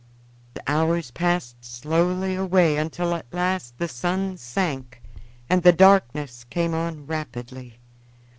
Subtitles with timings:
[0.55, 4.99] The hours passed slowly away until at last the sun sank
[5.47, 7.77] and the darkness came on rapidly.